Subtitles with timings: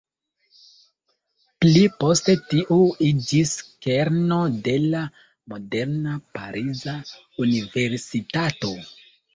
[1.65, 2.77] Pli poste tiu
[3.09, 3.53] iĝis
[3.87, 5.05] kerno de la
[5.55, 7.01] moderna pariza
[7.47, 8.79] universitato.